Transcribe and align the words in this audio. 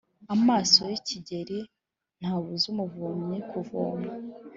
Amaso 0.35 0.79
y’igikeri 0.91 1.59
ntabuza 2.19 2.65
umuvomyi 2.73 3.37
kuvoma. 3.49 4.09